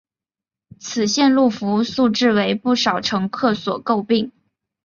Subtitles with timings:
[0.79, 1.91] 此路线服务质
[2.31, 4.31] 素为不少乘客所诟病。